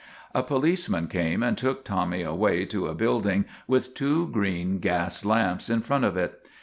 A 0.33 0.41
policeman 0.41 1.07
came 1.07 1.43
and 1.43 1.55
took 1.55 1.85
Tommy 1.85 2.23
away 2.23 2.65
to 2.65 2.87
a 2.87 2.95
building 2.95 3.45
with 3.67 3.93
two 3.93 4.29
green 4.29 4.79
gas 4.79 5.23
lamps 5.23 5.69
in 5.69 5.81
front 5.81 6.05
of 6.05 6.17
it. 6.17 6.43